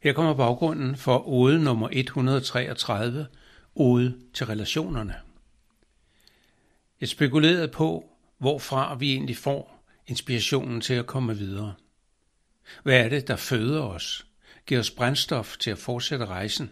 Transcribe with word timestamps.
Her 0.00 0.12
kommer 0.12 0.34
baggrunden 0.34 0.96
for 0.96 1.28
ode 1.28 1.64
nummer 1.64 1.88
133, 1.92 3.26
ode 3.74 4.16
til 4.34 4.46
relationerne. 4.46 5.14
Jeg 7.00 7.08
spekulerede 7.08 7.68
på, 7.68 8.10
hvorfra 8.38 8.94
vi 8.94 9.12
egentlig 9.12 9.36
får 9.36 9.86
inspirationen 10.06 10.80
til 10.80 10.94
at 10.94 11.06
komme 11.06 11.36
videre. 11.36 11.74
Hvad 12.82 13.04
er 13.04 13.08
det, 13.08 13.28
der 13.28 13.36
føder 13.36 13.82
os, 13.82 14.26
giver 14.66 14.80
os 14.80 14.90
brændstof 14.90 15.56
til 15.56 15.70
at 15.70 15.78
fortsætte 15.78 16.26
rejsen, 16.26 16.70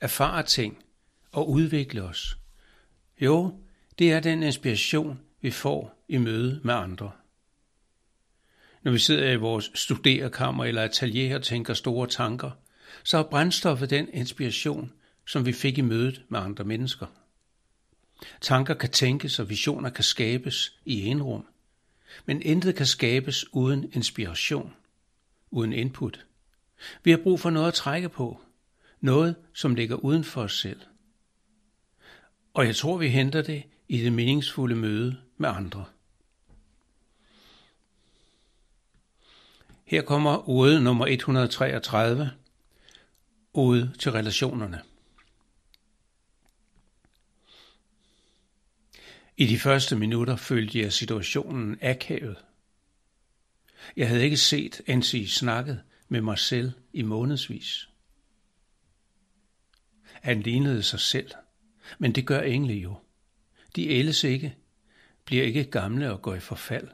erfare 0.00 0.42
ting 0.42 0.84
og 1.32 1.50
udvikle 1.50 2.02
os? 2.02 2.38
Jo, 3.20 3.60
det 3.98 4.12
er 4.12 4.20
den 4.20 4.42
inspiration, 4.42 5.20
vi 5.40 5.50
får 5.50 6.04
i 6.08 6.18
møde 6.18 6.60
med 6.64 6.74
andre. 6.74 7.10
Når 8.82 8.92
vi 8.92 8.98
sidder 8.98 9.32
i 9.32 9.36
vores 9.36 9.70
studerekammer 9.74 10.64
eller 10.64 10.82
atelier 10.82 11.36
og 11.36 11.42
tænker 11.42 11.74
store 11.74 12.06
tanker, 12.06 12.50
så 13.04 13.18
er 13.18 13.22
brændstoffet 13.22 13.90
den 13.90 14.08
inspiration, 14.12 14.92
som 15.26 15.46
vi 15.46 15.52
fik 15.52 15.78
i 15.78 15.80
mødet 15.80 16.22
med 16.28 16.40
andre 16.40 16.64
mennesker. 16.64 17.06
Tanker 18.40 18.74
kan 18.74 18.90
tænkes, 18.90 19.38
og 19.38 19.48
visioner 19.48 19.90
kan 19.90 20.04
skabes 20.04 20.78
i 20.84 21.06
enrum, 21.06 21.46
men 22.26 22.42
intet 22.42 22.74
kan 22.74 22.86
skabes 22.86 23.52
uden 23.52 23.90
inspiration, 23.92 24.74
uden 25.50 25.72
input. 25.72 26.26
Vi 27.04 27.10
har 27.10 27.18
brug 27.18 27.40
for 27.40 27.50
noget 27.50 27.68
at 27.68 27.74
trække 27.74 28.08
på, 28.08 28.40
noget, 29.00 29.36
som 29.54 29.74
ligger 29.74 29.96
uden 29.96 30.24
for 30.24 30.42
os 30.42 30.58
selv. 30.58 30.80
Og 32.54 32.66
jeg 32.66 32.76
tror, 32.76 32.96
vi 32.96 33.08
henter 33.08 33.42
det 33.42 33.62
i 33.88 33.98
det 33.98 34.12
meningsfulde 34.12 34.76
møde 34.76 35.16
med 35.36 35.48
andre. 35.48 35.84
Her 39.88 40.02
kommer 40.02 40.48
ode 40.48 40.80
nummer 40.80 41.06
133, 41.06 42.30
ode 43.54 43.92
til 43.98 44.12
relationerne. 44.12 44.82
I 49.36 49.46
de 49.46 49.58
første 49.58 49.96
minutter 49.96 50.36
følte 50.36 50.78
jeg 50.78 50.92
situationen 50.92 51.78
akavet. 51.82 52.36
Jeg 53.96 54.08
havde 54.08 54.24
ikke 54.24 54.36
set 54.36 54.80
Ansi 54.86 55.26
snakket 55.26 55.82
med 56.08 56.20
mig 56.20 56.38
selv 56.38 56.72
i 56.92 57.02
månedsvis. 57.02 57.88
Han 60.12 60.40
lignede 60.40 60.82
sig 60.82 61.00
selv, 61.00 61.30
men 61.98 62.12
det 62.12 62.26
gør 62.26 62.40
engle 62.40 62.74
jo. 62.74 62.98
De 63.76 63.88
ældes 63.88 64.24
ikke, 64.24 64.56
bliver 65.24 65.44
ikke 65.44 65.64
gamle 65.64 66.12
og 66.12 66.22
går 66.22 66.34
i 66.34 66.40
forfald, 66.40 66.88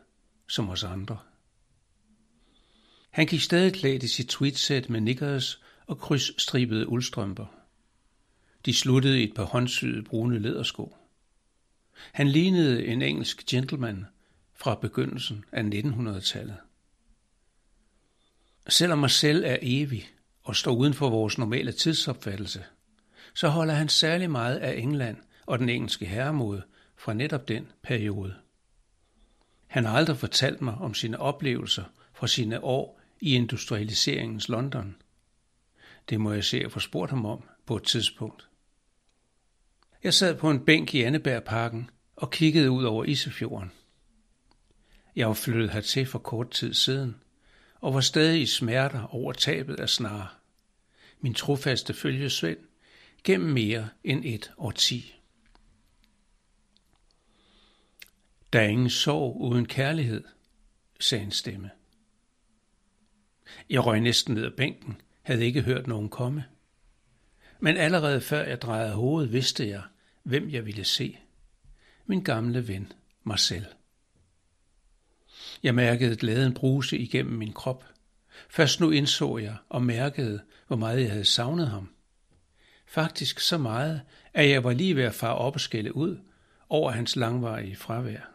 som 0.49 0.69
os 0.69 0.85
andre. 0.85 1.19
Han 3.15 3.27
gik 3.27 3.41
stadig 3.41 3.73
klædt 3.73 4.03
i 4.03 4.09
sit 4.09 4.29
tweetsæt 4.29 4.91
med 4.91 5.01
nikkers 5.01 5.63
og 5.87 5.99
krydsstribede 5.99 6.89
uldstrømper. 6.89 7.47
De 8.67 8.75
sluttede 8.75 9.21
i 9.21 9.25
et 9.25 9.35
par 9.35 9.45
håndsyede 9.45 10.03
brune 10.03 10.39
lædersko. 10.39 10.97
Han 12.13 12.29
lignede 12.29 12.87
en 12.87 13.03
engelsk 13.03 13.47
gentleman 13.47 14.07
fra 14.55 14.75
begyndelsen 14.75 15.45
af 15.53 15.63
1900-tallet. 15.63 16.57
Selvom 18.69 18.99
Marcel 18.99 19.45
er 19.45 19.59
evig 19.63 20.11
og 20.43 20.57
står 20.57 20.75
uden 20.75 20.95
for 20.95 21.11
vores 21.11 21.39
normale 21.39 21.73
tidsopfattelse, 21.73 22.65
så 23.35 23.49
holder 23.49 23.75
han 23.75 23.89
særlig 23.89 24.31
meget 24.31 24.57
af 24.57 24.77
England 24.77 25.17
og 25.47 25.59
den 25.59 25.69
engelske 25.69 26.07
herremode 26.07 26.63
fra 26.97 27.13
netop 27.13 27.49
den 27.49 27.67
periode. 27.83 28.35
Han 29.67 29.85
har 29.85 29.97
aldrig 29.97 30.17
fortalt 30.17 30.61
mig 30.61 30.75
om 30.75 30.95
sine 30.95 31.21
oplevelser 31.21 31.85
fra 32.15 32.27
sine 32.27 32.65
år 32.65 33.01
i 33.21 33.35
industrialiseringens 33.35 34.49
London. 34.49 34.97
Det 36.09 36.21
må 36.21 36.33
jeg 36.33 36.45
se 36.45 36.61
at 36.61 36.73
få 36.73 36.81
spurgt 36.81 37.11
ham 37.11 37.27
om 37.27 37.43
på 37.67 37.77
et 37.77 37.83
tidspunkt. 37.83 38.49
Jeg 40.03 40.15
sad 40.15 40.39
på 40.39 40.51
en 40.51 40.65
bænk 40.65 40.95
i 40.95 41.03
Annebergparken 41.03 41.91
og 42.17 42.31
kiggede 42.31 42.71
ud 42.71 42.85
over 42.85 43.05
Isefjorden. 43.05 43.73
Jeg 45.17 45.29
var 45.29 45.35
flyttet 45.35 45.71
hertil 45.71 46.07
for 46.07 46.19
kort 46.19 46.51
tid 46.51 46.75
siden, 46.75 47.17
og 47.81 47.95
var 47.95 48.01
stadig 48.01 48.43
i 48.43 48.47
smerter 48.47 49.15
over 49.15 49.33
tabet 49.33 49.81
af 49.81 49.89
snare. 49.89 50.29
Min 51.21 51.35
trofaste 51.35 51.95
følgesvend 51.95 52.59
gennem 53.25 53.53
mere 53.53 53.89
end 54.05 54.25
et 54.25 54.53
årti. 54.59 55.15
Der 58.53 58.61
er 58.61 58.69
ingen 58.69 58.91
sorg 58.91 59.37
uden 59.41 59.67
kærlighed, 59.67 60.25
sagde 61.01 61.25
en 61.25 61.31
stemme. 61.31 61.71
Jeg 63.71 63.87
røg 63.87 64.01
næsten 64.01 64.35
ned 64.35 64.45
ad 64.45 64.51
bænken, 64.51 65.01
havde 65.23 65.45
ikke 65.45 65.63
hørt 65.63 65.87
nogen 65.87 66.09
komme. 66.09 66.45
Men 67.61 67.77
allerede 67.77 68.21
før 68.21 68.45
jeg 68.45 68.63
drejede 68.63 68.95
hovedet, 68.95 69.33
vidste 69.33 69.69
jeg, 69.69 69.83
hvem 70.23 70.51
jeg 70.51 70.67
ville 70.67 70.85
se. 70.85 71.19
Min 72.07 72.23
gamle 72.23 72.69
ven, 72.69 72.93
Marcel. 73.23 73.67
Jeg 75.63 75.75
mærkede 75.75 76.17
glæden 76.17 76.55
bruse 76.55 76.99
igennem 76.99 77.39
min 77.39 77.53
krop. 77.53 77.85
Først 78.49 78.81
nu 78.81 78.91
indså 78.91 79.39
jeg 79.39 79.57
og 79.69 79.83
mærkede, 79.83 80.43
hvor 80.67 80.77
meget 80.77 81.01
jeg 81.01 81.11
havde 81.11 81.25
savnet 81.25 81.69
ham. 81.69 81.89
Faktisk 82.87 83.41
så 83.41 83.59
meget, 83.59 84.03
at 84.35 84.51
jeg 84.51 84.65
var 84.65 84.73
lige 84.73 84.97
ved 84.97 85.03
at 85.03 85.15
fare 85.15 85.35
op 85.35 85.55
og 85.55 85.61
skælde 85.61 85.97
ud 85.97 86.19
over 86.69 86.91
hans 86.91 87.17
langvarige 87.17 87.77
fravær. 87.77 88.31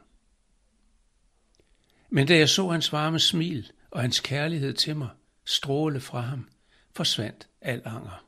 Men 2.10 2.28
da 2.28 2.38
jeg 2.38 2.50
så 2.50 2.68
hans 2.68 2.92
varme 2.92 3.20
smil 3.20 3.72
og 3.92 4.02
hans 4.02 4.20
kærlighed 4.20 4.74
til 4.74 4.96
mig 4.96 5.10
stråle 5.46 6.02
fra 6.02 6.22
ham, 6.22 6.50
forsvandt 6.96 7.48
al 7.62 7.82
anger. 7.86 8.26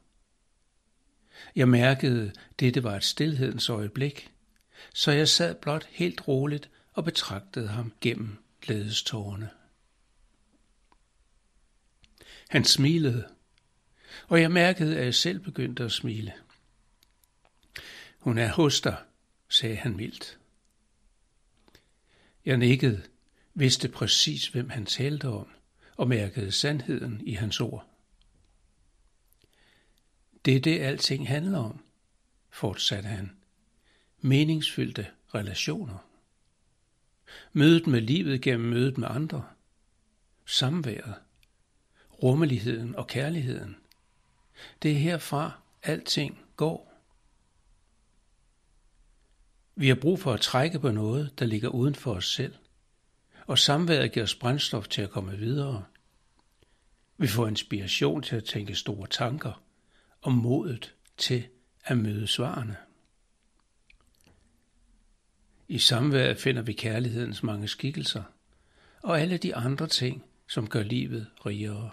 Jeg 1.55 1.69
mærkede, 1.69 2.33
dette 2.59 2.83
var 2.83 2.95
et 2.95 3.03
stillhedens 3.03 3.69
øjeblik, 3.69 4.31
så 4.93 5.11
jeg 5.11 5.27
sad 5.29 5.55
blot 5.55 5.85
helt 5.85 6.27
roligt 6.27 6.69
og 6.93 7.03
betragtede 7.03 7.67
ham 7.67 7.93
gennem 8.01 8.37
glædestårerne. 8.61 9.49
Han 12.49 12.65
smilede, 12.65 13.27
og 14.27 14.41
jeg 14.41 14.51
mærkede, 14.51 14.97
at 14.97 15.05
jeg 15.05 15.15
selv 15.15 15.39
begyndte 15.39 15.83
at 15.83 15.91
smile. 15.91 16.33
Hun 18.19 18.37
er 18.37 18.51
hos 18.51 18.81
dig, 18.81 18.97
sagde 19.49 19.75
han 19.75 19.95
mildt. 19.95 20.39
Jeg 22.45 22.57
nikkede, 22.57 23.03
vidste 23.53 23.89
præcis, 23.89 24.47
hvem 24.47 24.69
han 24.69 24.85
talte 24.85 25.27
om, 25.27 25.47
og 25.97 26.07
mærkede 26.07 26.51
sandheden 26.51 27.21
i 27.27 27.33
hans 27.33 27.59
ord. 27.59 27.87
Det 30.45 30.55
er 30.55 30.59
det, 30.59 30.79
alting 30.79 31.27
handler 31.27 31.59
om, 31.59 31.83
fortsatte 32.49 33.09
han. 33.09 33.31
Meningsfyldte 34.19 35.07
relationer. 35.35 35.97
Mødet 37.53 37.87
med 37.87 38.01
livet 38.01 38.41
gennem 38.41 38.69
mødet 38.69 38.97
med 38.97 39.07
andre. 39.11 39.45
Samværet. 40.45 41.15
Rummeligheden 42.23 42.95
og 42.95 43.07
kærligheden. 43.07 43.77
Det 44.81 44.91
er 44.91 44.95
herfra, 44.95 45.61
alting 45.83 46.39
går. 46.55 47.03
Vi 49.75 49.87
har 49.87 49.95
brug 49.95 50.19
for 50.19 50.33
at 50.33 50.41
trække 50.41 50.79
på 50.79 50.91
noget, 50.91 51.39
der 51.39 51.45
ligger 51.45 51.69
uden 51.69 51.95
for 51.95 52.13
os 52.13 52.33
selv, 52.33 52.55
og 53.47 53.59
samværet 53.59 54.11
giver 54.11 54.23
os 54.23 54.35
brændstof 54.35 54.87
til 54.87 55.01
at 55.01 55.09
komme 55.09 55.37
videre. 55.37 55.85
Vi 57.17 57.27
får 57.27 57.47
inspiration 57.47 58.21
til 58.21 58.35
at 58.35 58.43
tænke 58.43 58.75
store 58.75 59.07
tanker, 59.07 59.63
og 60.21 60.31
modet 60.31 60.95
til 61.17 61.47
at 61.83 61.97
møde 61.97 62.27
svarene. 62.27 62.77
I 65.67 65.79
samværet 65.79 66.37
finder 66.37 66.61
vi 66.61 66.73
kærlighedens 66.73 67.43
mange 67.43 67.67
skikkelser, 67.67 68.23
og 69.01 69.21
alle 69.21 69.37
de 69.37 69.55
andre 69.55 69.87
ting, 69.87 70.23
som 70.47 70.69
gør 70.69 70.83
livet 70.83 71.27
rigere. 71.45 71.91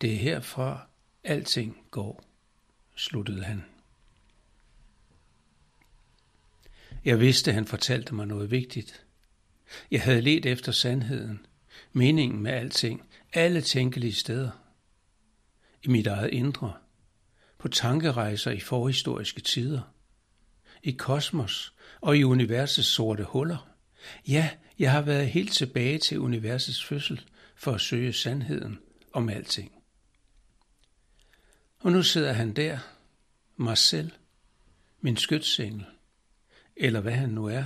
Det 0.00 0.12
er 0.12 0.18
herfra, 0.18 0.86
alting 1.24 1.86
går, 1.90 2.24
sluttede 2.94 3.44
han. 3.44 3.64
Jeg 7.04 7.20
vidste, 7.20 7.52
han 7.52 7.66
fortalte 7.66 8.14
mig 8.14 8.26
noget 8.26 8.50
vigtigt. 8.50 9.05
Jeg 9.90 10.02
havde 10.02 10.20
let 10.20 10.46
efter 10.46 10.72
sandheden, 10.72 11.46
meningen 11.92 12.42
med 12.42 12.52
alting, 12.52 13.08
alle 13.32 13.60
tænkelige 13.60 14.12
steder. 14.12 14.50
I 15.82 15.88
mit 15.88 16.06
eget 16.06 16.30
indre, 16.30 16.74
på 17.58 17.68
tankerejser 17.68 18.50
i 18.50 18.60
forhistoriske 18.60 19.40
tider, 19.40 19.80
i 20.82 20.90
kosmos 20.90 21.74
og 22.00 22.16
i 22.16 22.24
universets 22.24 22.88
sorte 22.88 23.24
huller. 23.24 23.68
Ja, 24.28 24.50
jeg 24.78 24.92
har 24.92 25.02
været 25.02 25.28
helt 25.28 25.52
tilbage 25.52 25.98
til 25.98 26.18
universets 26.18 26.84
fødsel 26.84 27.24
for 27.56 27.72
at 27.72 27.80
søge 27.80 28.12
sandheden 28.12 28.78
om 29.12 29.28
alting. 29.28 29.72
Og 31.78 31.92
nu 31.92 32.02
sidder 32.02 32.32
han 32.32 32.52
der, 32.52 32.78
Marcel, 33.56 34.14
min 35.00 35.16
skytsengel, 35.16 35.84
eller 36.76 37.00
hvad 37.00 37.12
han 37.12 37.28
nu 37.28 37.46
er, 37.46 37.64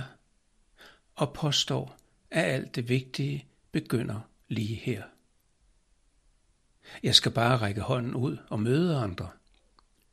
og 1.15 1.33
påstår, 1.33 1.97
at 2.31 2.45
alt 2.45 2.75
det 2.75 2.89
vigtige 2.89 3.45
begynder 3.71 4.19
lige 4.47 4.75
her. 4.75 5.03
Jeg 7.03 7.15
skal 7.15 7.31
bare 7.31 7.57
række 7.57 7.81
hånden 7.81 8.15
ud 8.15 8.37
og 8.49 8.59
møde 8.59 8.97
andre. 8.97 9.29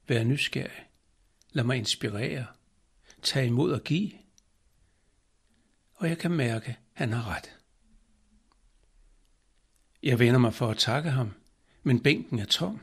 Vær 0.08 0.24
nysgerrig. 0.24 0.86
Lad 1.52 1.64
mig 1.64 1.76
inspirere. 1.76 2.46
Tag 3.22 3.46
imod 3.46 3.72
og 3.72 3.84
give. 3.84 4.12
Og 5.94 6.08
jeg 6.08 6.18
kan 6.18 6.30
mærke, 6.30 6.68
at 6.68 6.76
han 6.92 7.12
har 7.12 7.36
ret. 7.36 7.56
Jeg 10.02 10.18
vender 10.18 10.38
mig 10.38 10.54
for 10.54 10.68
at 10.68 10.78
takke 10.78 11.10
ham, 11.10 11.34
men 11.82 12.02
bænken 12.02 12.38
er 12.38 12.44
tom. 12.44 12.80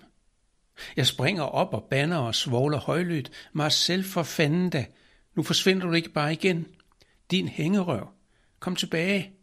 Jeg 0.96 1.08
springer 1.08 1.44
op 1.44 1.74
og 1.74 1.84
banner 1.84 2.18
og 2.18 2.36
svogler 2.36 2.80
højlydt. 2.80 3.32
Marcel 3.54 4.04
for 4.04 4.24
fanden 4.24 4.70
da. 4.70 4.86
Nu 5.36 5.44
forsvinder 5.44 5.88
du 5.88 5.94
ikke 5.94 6.10
bare 6.10 6.34
igen. 6.34 6.75
Din 7.32 7.48
hængerøv. 7.48 8.08
Kom 8.60 8.76
tilbage. 8.76 9.34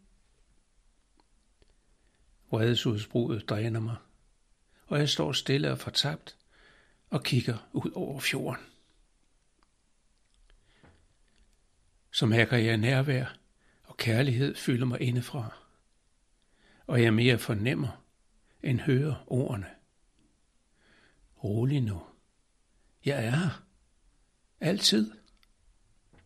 Vredesudbruddet 2.49 3.49
dræner 3.49 3.79
mig, 3.79 3.95
og 4.87 4.99
jeg 4.99 5.09
står 5.09 5.31
stille 5.31 5.71
og 5.71 5.79
fortabt 5.79 6.37
og 7.09 7.23
kigger 7.23 7.69
ud 7.71 7.91
over 7.95 8.19
fjorden. 8.19 8.65
Som 12.11 12.29
mærker 12.29 12.57
jeg 12.57 12.77
nærvær, 12.77 13.25
og 13.83 13.97
kærlighed 13.97 14.55
fylder 14.55 14.85
mig 14.85 15.01
indefra. 15.01 15.57
Og 16.87 17.01
jeg 17.01 17.13
mere 17.13 17.37
fornemmer 17.37 18.03
end 18.63 18.79
hører 18.79 19.23
ordene. 19.27 19.69
Rolig 21.43 21.81
nu. 21.81 22.01
Jeg 23.05 23.25
er 23.25 23.29
her. 23.29 23.63
Altid. 24.59 25.11